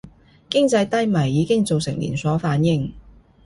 [0.49, 2.91] 經濟低迷已經造成連鎖反應